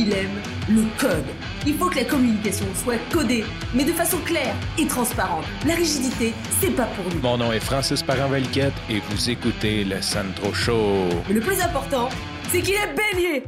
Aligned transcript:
il 0.00 0.12
aime 0.14 0.40
le 0.68 0.82
code. 0.98 1.26
Il 1.66 1.74
faut 1.74 1.90
que 1.90 1.96
la 1.96 2.04
communication 2.04 2.64
soit 2.74 2.98
codée, 3.12 3.44
mais 3.74 3.84
de 3.84 3.92
façon 3.92 4.16
claire 4.24 4.54
et 4.78 4.86
transparente. 4.86 5.44
La 5.66 5.74
rigidité, 5.74 6.32
c'est 6.58 6.74
pas 6.74 6.86
pour 6.86 7.04
nous. 7.12 7.20
Mon 7.20 7.36
nom 7.36 7.52
est 7.52 7.60
Francis 7.60 8.02
parent 8.02 8.32
et 8.34 9.00
vous 9.10 9.30
écoutez 9.30 9.84
le 9.84 10.00
Sandro 10.00 10.54
Show. 10.54 11.08
Mais 11.28 11.34
le 11.34 11.40
plus 11.40 11.60
important, 11.60 12.08
c'est 12.48 12.62
qu'il 12.62 12.74
est 12.74 12.94
bélier. 12.94 13.44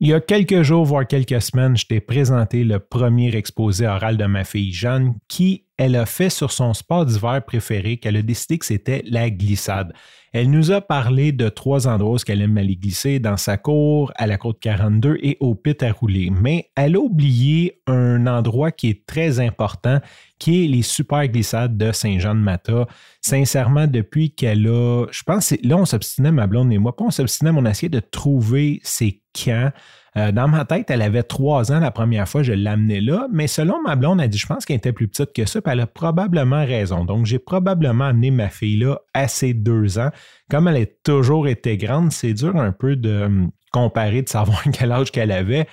Il 0.00 0.08
y 0.08 0.14
a 0.14 0.20
quelques 0.20 0.62
jours, 0.62 0.84
voire 0.84 1.06
quelques 1.06 1.40
semaines, 1.42 1.76
je 1.76 1.86
t'ai 1.86 2.00
présenté 2.00 2.64
le 2.64 2.78
premier 2.78 3.36
exposé 3.36 3.86
oral 3.86 4.16
de 4.16 4.24
ma 4.24 4.44
fille 4.44 4.72
Jeanne 4.72 5.14
qui, 5.28 5.63
elle 5.76 5.96
a 5.96 6.06
fait 6.06 6.30
sur 6.30 6.52
son 6.52 6.74
sport 6.74 7.04
d'hiver 7.06 7.42
préféré, 7.44 7.96
qu'elle 7.96 8.16
a 8.16 8.22
décidé 8.22 8.58
que 8.58 8.66
c'était 8.66 9.02
la 9.06 9.30
glissade. 9.30 9.92
Elle 10.32 10.50
nous 10.50 10.72
a 10.72 10.80
parlé 10.80 11.30
de 11.30 11.48
trois 11.48 11.86
endroits 11.86 12.16
où 12.16 12.18
elle 12.26 12.42
aime 12.42 12.58
aller 12.58 12.74
glisser, 12.74 13.20
dans 13.20 13.36
sa 13.36 13.56
cour, 13.56 14.12
à 14.16 14.26
la 14.26 14.36
côte 14.36 14.58
42 14.60 15.18
et 15.22 15.36
au 15.38 15.54
pit 15.54 15.80
à 15.82 15.92
rouler. 15.92 16.30
Mais 16.30 16.70
elle 16.74 16.96
a 16.96 16.98
oublié 16.98 17.80
un 17.86 18.26
endroit 18.26 18.72
qui 18.72 18.88
est 18.88 19.06
très 19.06 19.38
important, 19.38 20.00
qui 20.40 20.64
est 20.64 20.68
les 20.68 20.82
super 20.82 21.28
glissades 21.28 21.76
de 21.76 21.92
Saint-Jean-de-Mata. 21.92 22.86
Sincèrement, 23.20 23.86
depuis 23.86 24.34
qu'elle 24.34 24.66
a, 24.66 25.06
je 25.12 25.22
pense, 25.22 25.54
là, 25.62 25.76
on 25.76 25.84
s'obstinait, 25.84 26.32
ma 26.32 26.48
blonde 26.48 26.72
et 26.72 26.78
moi, 26.78 26.96
pas 26.96 27.04
on 27.04 27.10
s'obstinait, 27.10 27.52
on 27.54 27.64
a 27.64 27.70
essayé 27.70 27.88
de 27.88 28.00
trouver 28.00 28.80
ses 28.82 29.22
camps. 29.40 29.70
Euh, 30.16 30.30
dans 30.30 30.46
ma 30.46 30.64
tête, 30.64 30.90
elle 30.90 31.02
avait 31.02 31.24
trois 31.24 31.72
ans 31.72 31.80
la 31.80 31.90
première 31.90 32.28
fois, 32.28 32.42
je 32.44 32.52
l'amenais 32.52 33.00
là, 33.00 33.26
mais 33.32 33.48
selon 33.48 33.82
ma 33.82 33.96
blonde, 33.96 34.20
elle 34.20 34.28
dit, 34.28 34.38
je 34.38 34.46
pense 34.46 34.64
qu'elle 34.64 34.76
était 34.76 34.92
plus 34.92 35.08
petite 35.08 35.32
que 35.32 35.44
ça, 35.44 35.60
puis 35.60 35.72
elle 35.72 35.80
a 35.80 35.88
probablement 35.88 36.64
raison. 36.64 37.04
Donc, 37.04 37.26
j'ai 37.26 37.40
probablement 37.40 38.04
amené 38.04 38.30
ma 38.30 38.48
fille 38.48 38.76
là 38.76 39.00
à 39.12 39.26
ses 39.26 39.54
deux 39.54 39.98
ans. 39.98 40.10
Comme 40.48 40.68
elle 40.68 40.82
a 40.82 40.86
toujours 41.02 41.48
été 41.48 41.76
grande, 41.76 42.12
c'est 42.12 42.32
dur 42.32 42.56
un 42.56 42.70
peu 42.70 42.94
de 42.94 43.24
hum, 43.24 43.50
comparer, 43.72 44.22
de 44.22 44.28
savoir 44.28 44.62
quel 44.72 44.92
âge 44.92 45.10
qu'elle 45.10 45.32
avait. 45.32 45.66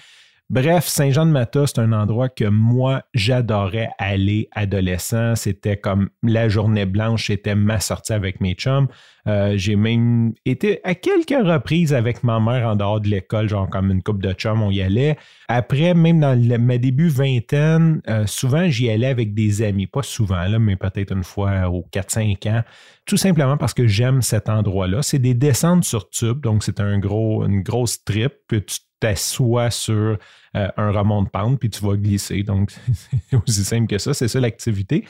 Bref, 0.52 0.86
Saint-Jean-de-Mata, 0.86 1.66
c'est 1.66 1.80
un 1.80 1.94
endroit 1.94 2.28
que 2.28 2.44
moi, 2.44 3.04
j'adorais 3.14 3.88
aller 3.98 4.50
adolescent. 4.52 5.38
C'était 5.38 5.78
comme 5.78 6.10
la 6.24 6.50
journée 6.50 6.86
blanche, 6.86 7.28
c'était 7.28 7.56
ma 7.56 7.80
sortie 7.80 8.12
avec 8.12 8.42
mes 8.42 8.56
chums. 8.56 8.90
Euh, 9.28 9.54
j'ai 9.56 9.78
même 9.78 10.34
été 10.46 10.82
à 10.84 10.94
quelques 10.94 11.30
reprises 11.30 11.94
avec 11.94 12.26
ma 12.26 12.42
mère 12.42 12.68
en 12.68 12.76
dehors 12.76 13.00
de 13.00 13.08
l'école, 13.08 13.48
genre 13.48 13.70
comme 13.70 13.92
une 13.92 14.04
coupe 14.04 14.22
de 14.22 14.34
chums, 14.34 14.62
on 14.62 14.72
y 14.72 14.82
allait. 14.82 15.16
Après, 15.48 15.94
même 15.94 16.20
dans 16.20 16.38
ma 16.60 16.78
début 16.78 17.08
vingtaine, 17.08 18.02
euh, 18.10 18.28
souvent 18.28 18.68
j'y 18.68 18.90
allais 18.90 19.08
avec 19.08 19.34
des 19.34 19.62
amis. 19.62 19.88
Pas 19.88 20.04
souvent, 20.04 20.44
là, 20.44 20.60
mais 20.60 20.76
peut-être 20.76 21.14
une 21.14 21.24
fois 21.24 21.70
aux 21.70 21.86
4-5 21.94 22.50
ans. 22.50 22.64
Tout 23.06 23.16
simplement 23.16 23.56
parce 23.56 23.74
que 23.74 23.88
j'aime 23.88 24.22
cet 24.22 24.50
endroit-là. 24.50 25.02
C'est 25.02 25.20
des 25.20 25.34
descentes 25.34 25.86
sur 25.86 26.10
tube, 26.10 26.42
donc 26.42 26.62
c'est 26.64 26.82
un 26.82 27.00
gros, 27.00 27.46
une 27.46 27.62
grosse 27.62 28.04
trip. 28.04 28.34
Puis 28.50 28.66
tu 28.66 28.80
t'assois 29.02 29.70
sur 29.70 30.18
euh, 30.56 30.68
un 30.78 30.92
remont 30.92 31.24
de 31.24 31.30
pente, 31.30 31.60
puis 31.60 31.70
tu 31.70 31.84
vas 31.84 31.98
glisser. 31.98 32.44
Donc, 32.44 32.72
c'est 33.30 33.38
aussi 33.38 33.64
simple 33.66 33.88
que 33.88 33.98
ça. 33.98 34.14
C'est 34.14 34.30
ça 34.30 34.40
l'activité. 34.40 35.06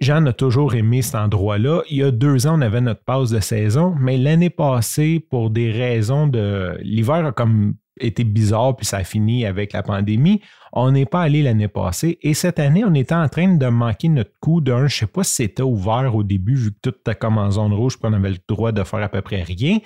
Jean 0.00 0.26
a 0.26 0.32
toujours 0.32 0.74
aimé 0.74 1.02
cet 1.02 1.14
endroit-là. 1.14 1.82
Il 1.88 1.98
y 1.98 2.02
a 2.02 2.10
deux 2.10 2.46
ans, 2.46 2.58
on 2.58 2.62
avait 2.62 2.80
notre 2.80 3.02
pause 3.04 3.30
de 3.30 3.40
saison, 3.40 3.94
mais 3.98 4.16
l'année 4.16 4.50
passée, 4.50 5.20
pour 5.20 5.50
des 5.50 5.70
raisons 5.70 6.26
de. 6.26 6.78
L'hiver 6.82 7.26
a 7.26 7.32
comme 7.32 7.74
été 8.00 8.24
bizarre, 8.24 8.76
puis 8.76 8.86
ça 8.86 8.98
a 8.98 9.04
fini 9.04 9.46
avec 9.46 9.72
la 9.72 9.82
pandémie. 9.82 10.40
On 10.72 10.90
n'est 10.90 11.06
pas 11.06 11.22
allé 11.22 11.42
l'année 11.42 11.68
passée. 11.68 12.18
Et 12.22 12.34
cette 12.34 12.58
année, 12.58 12.84
on 12.84 12.94
était 12.94 13.14
en 13.14 13.28
train 13.28 13.54
de 13.54 13.66
manquer 13.66 14.08
notre 14.08 14.32
coup 14.40 14.60
d'un. 14.60 14.88
Je 14.88 14.96
ne 14.96 14.98
sais 15.00 15.06
pas 15.06 15.22
si 15.22 15.34
c'était 15.34 15.62
ouvert 15.62 16.14
au 16.14 16.24
début, 16.24 16.56
vu 16.56 16.72
que 16.72 16.78
tout 16.82 16.96
était 16.98 17.14
comme 17.14 17.38
en 17.38 17.52
zone 17.52 17.72
rouge, 17.72 17.96
puis 17.98 18.10
on 18.10 18.12
avait 18.12 18.30
le 18.30 18.38
droit 18.48 18.72
de 18.72 18.82
faire 18.82 19.02
à 19.02 19.08
peu 19.08 19.22
près 19.22 19.42
rien. 19.42 19.78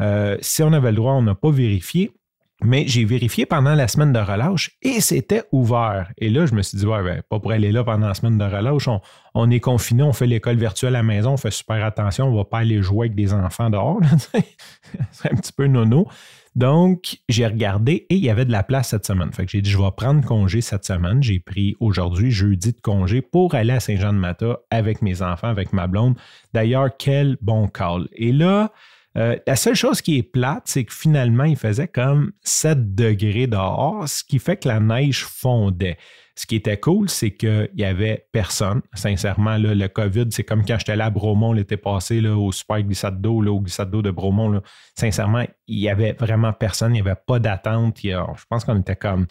Euh, 0.00 0.36
si 0.40 0.62
on 0.62 0.72
avait 0.72 0.90
le 0.90 0.96
droit, 0.96 1.12
on 1.12 1.22
n'a 1.22 1.34
pas 1.34 1.50
vérifié. 1.50 2.12
Mais 2.62 2.86
j'ai 2.86 3.04
vérifié 3.04 3.46
pendant 3.46 3.74
la 3.74 3.88
semaine 3.88 4.12
de 4.12 4.18
relâche 4.18 4.70
et 4.80 5.00
c'était 5.00 5.42
ouvert. 5.52 6.12
Et 6.18 6.30
là, 6.30 6.46
je 6.46 6.54
me 6.54 6.62
suis 6.62 6.78
dit, 6.78 6.86
ouais, 6.86 7.02
ben, 7.02 7.22
pas 7.28 7.40
pour 7.40 7.50
aller 7.50 7.72
là 7.72 7.84
pendant 7.84 8.06
la 8.06 8.14
semaine 8.14 8.38
de 8.38 8.44
relâche. 8.44 8.88
On, 9.34 9.50
est 9.50 9.60
confiné, 9.60 10.02
on 10.02 10.12
fait 10.12 10.26
l'école 10.26 10.56
virtuelle 10.56 10.94
à 10.94 10.98
la 10.98 11.02
maison, 11.02 11.32
on 11.32 11.36
fait 11.36 11.50
super 11.50 11.84
attention, 11.84 12.26
on 12.26 12.32
ne 12.32 12.36
va 12.36 12.44
pas 12.44 12.58
aller 12.58 12.80
jouer 12.80 13.06
avec 13.06 13.16
des 13.16 13.34
enfants 13.34 13.70
dehors. 13.70 14.00
C'est 15.10 15.32
un 15.32 15.36
petit 15.36 15.52
peu 15.52 15.66
nono. 15.66 16.06
Donc, 16.54 17.18
j'ai 17.28 17.46
regardé 17.46 18.06
et 18.08 18.14
il 18.14 18.24
y 18.24 18.30
avait 18.30 18.44
de 18.44 18.52
la 18.52 18.62
place 18.62 18.90
cette 18.90 19.04
semaine. 19.04 19.32
Fait 19.32 19.44
que 19.44 19.50
j'ai 19.50 19.60
dit, 19.60 19.70
je 19.70 19.78
vais 19.78 19.90
prendre 19.96 20.24
congé 20.24 20.60
cette 20.60 20.84
semaine. 20.84 21.20
J'ai 21.20 21.40
pris 21.40 21.76
aujourd'hui, 21.80 22.30
jeudi 22.30 22.72
de 22.72 22.80
congé 22.80 23.22
pour 23.22 23.56
aller 23.56 23.72
à 23.72 23.80
Saint-Jean-de-Mata 23.80 24.60
avec 24.70 25.02
mes 25.02 25.20
enfants, 25.20 25.48
avec 25.48 25.72
ma 25.72 25.88
blonde. 25.88 26.16
D'ailleurs, 26.52 26.90
quel 26.96 27.36
bon 27.40 27.66
call. 27.66 28.08
Et 28.12 28.30
là, 28.30 28.70
euh, 29.16 29.36
la 29.46 29.56
seule 29.56 29.76
chose 29.76 30.02
qui 30.02 30.18
est 30.18 30.22
plate, 30.22 30.64
c'est 30.66 30.84
que 30.84 30.92
finalement, 30.92 31.44
il 31.44 31.56
faisait 31.56 31.88
comme 31.88 32.32
7 32.42 32.94
degrés 32.94 33.46
dehors, 33.46 34.08
ce 34.08 34.24
qui 34.24 34.38
fait 34.38 34.56
que 34.56 34.68
la 34.68 34.80
neige 34.80 35.24
fondait. 35.24 35.98
Ce 36.36 36.46
qui 36.46 36.56
était 36.56 36.78
cool, 36.78 37.08
c'est 37.08 37.30
qu'il 37.30 37.70
n'y 37.76 37.84
avait 37.84 38.26
personne. 38.32 38.82
Sincèrement, 38.94 39.56
le 39.56 39.86
COVID, 39.86 40.26
c'est 40.30 40.42
comme 40.42 40.64
quand 40.64 40.78
j'étais 40.80 40.92
allé 40.92 41.02
à 41.02 41.10
Bromont 41.10 41.52
l'été 41.52 41.76
passé, 41.76 42.26
au 42.26 42.50
super 42.50 42.82
glissade 42.82 43.20
d'eau, 43.20 43.40
au 43.40 43.60
glissade 43.60 43.90
d'eau 43.90 44.02
de 44.02 44.10
Bromont. 44.10 44.60
Sincèrement, 44.96 45.44
il 45.68 45.78
n'y 45.78 45.88
avait 45.88 46.14
vraiment 46.14 46.52
personne, 46.52 46.90
il 46.96 47.02
n'y 47.02 47.08
avait 47.08 47.20
pas 47.24 47.38
d'attente. 47.38 47.98
Je 48.02 48.44
pense 48.48 48.64
qu'on 48.64 48.80
était 48.80 48.96
comme 48.96 49.26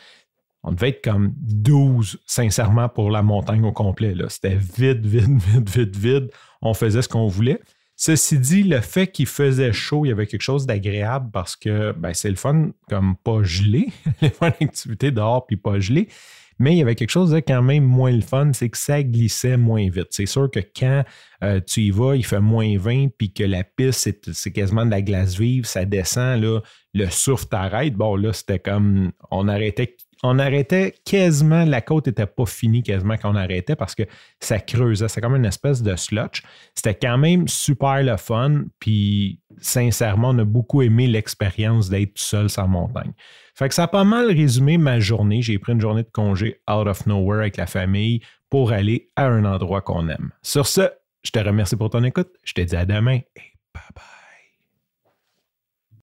on 0.64 0.72
devait 0.72 0.90
être 0.90 1.04
comme 1.04 1.34
12, 1.36 2.22
sincèrement, 2.26 2.88
pour 2.88 3.12
la 3.12 3.22
montagne 3.22 3.66
au 3.66 3.74
complet. 3.74 4.16
C'était 4.30 4.56
vide, 4.56 5.06
vide, 5.06 5.42
vide, 5.42 5.70
vide, 5.70 5.96
vide. 5.96 6.32
On 6.62 6.74
faisait 6.74 7.02
ce 7.02 7.10
qu'on 7.10 7.28
voulait. 7.28 7.60
Ceci 8.06 8.38
dit, 8.38 8.64
le 8.64 8.82
fait 8.82 9.08
qu'il 9.08 9.28
faisait 9.28 9.72
chaud, 9.72 10.04
il 10.04 10.10
y 10.10 10.12
avait 10.12 10.28
quelque 10.28 10.42
chose 10.42 10.66
d'agréable 10.66 11.30
parce 11.32 11.56
que 11.56 11.94
ben, 11.94 12.14
c'est 12.14 12.30
le 12.30 12.36
fun 12.36 12.72
comme 12.90 13.16
pas 13.16 13.44
gelé, 13.44 13.88
les 14.22 14.30
fun 14.30 14.52
d'activité 14.60 15.10
dehors 15.10 15.48
puis 15.48 15.56
pas 15.56 15.80
gelé. 15.80 16.10
Mais 16.60 16.74
il 16.74 16.80
y 16.80 16.82
avait 16.82 16.96
quelque 16.96 17.12
chose 17.12 17.32
de 17.32 17.40
quand 17.40 17.62
même 17.62 17.86
moins 17.86 18.12
le 18.12 18.20
fun, 18.20 18.52
c'est 18.52 18.68
que 18.68 18.78
ça 18.78 19.02
glissait 19.04 19.56
moins 19.56 19.90
vite. 19.90 20.08
C'est 20.10 20.26
sûr 20.26 20.52
que 20.52 20.60
quand 20.60 21.06
euh, 21.46 21.62
tu 21.66 21.84
y 21.84 21.92
vas, 21.92 22.18
il 22.18 22.26
fait 22.26 22.42
moins 22.42 22.78
20, 22.78 23.08
puis 23.18 23.32
que 23.32 23.46
la 23.46 23.64
piste, 23.64 24.34
c'est 24.34 24.52
quasiment 24.52 24.86
de 24.86 24.92
la 24.92 25.02
glace 25.02 25.38
vive, 25.38 25.64
ça 25.64 25.86
descend, 25.86 26.42
là, 26.42 26.60
le 26.94 27.10
surf 27.10 27.48
t'arrête. 27.48 27.94
Bon, 27.94 28.18
là, 28.18 28.34
c'était 28.34 28.60
comme, 28.60 29.14
on 29.32 29.48
arrêtait 29.48 29.96
on 30.24 30.40
arrêtait 30.40 30.96
quasiment, 31.06 31.66
la 31.66 31.82
côte 31.82 32.08
n'était 32.08 32.26
pas 32.26 32.46
finie 32.46 32.82
quasiment 32.82 33.16
quand 33.18 33.32
on 33.32 33.36
arrêtait 33.36 33.76
parce 33.76 33.94
que 33.94 34.04
ça 34.40 34.58
creusait. 34.60 35.10
C'est 35.10 35.20
comme 35.20 35.36
une 35.36 35.46
espèce 35.46 35.84
de 35.84 35.96
slotch. 35.98 36.44
C'était 36.74 36.96
quand 36.96 37.18
même 37.18 37.48
super 37.50 38.02
le 38.02 38.16
fun. 38.16 38.64
Puis 38.80 39.42
sincèrement, 39.60 40.30
on 40.30 40.40
a 40.40 40.46
beaucoup 40.46 40.82
aimé 40.82 41.08
l'expérience 41.08 41.90
d'être 41.90 42.18
seul 42.18 42.50
sans 42.50 42.70
montagne. 42.70 43.12
Fait 43.54 43.68
que 43.68 43.76
ça 43.76 43.84
a 43.84 43.88
pas 43.88 44.06
mal 44.06 44.28
résumé 44.28 44.78
ma 44.78 45.02
journée. 45.02 45.42
J'ai 45.42 45.60
pris 45.60 45.74
une 45.74 45.82
journée 45.82 46.04
de 46.04 46.12
congé 46.12 46.62
out 46.72 46.88
of 46.88 47.06
nowhere 47.06 47.42
avec 47.42 47.58
la 47.58 47.68
famille 47.68 48.22
pour 48.50 48.72
aller 48.72 49.10
à 49.18 49.28
un 49.28 49.44
endroit 49.44 49.82
qu'on 49.82 50.08
aime. 50.08 50.32
Sur 50.42 50.68
ce, 50.68 50.90
je 51.24 51.32
te 51.32 51.40
remercie 51.40 51.76
pour 51.76 51.90
ton 51.90 52.04
écoute. 52.04 52.30
Je 52.44 52.54
te 52.54 52.62
dis 52.62 52.76
à 52.76 52.86
demain 52.86 53.20
et 53.36 53.58
bye 53.74 53.84
bye. 53.94 54.13